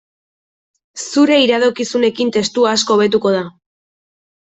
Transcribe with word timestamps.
Zure 1.09 1.37
iradokizunekin 1.49 2.35
testua 2.41 2.77
asko 2.79 3.01
hobetuko 3.01 3.39
da. 3.41 3.49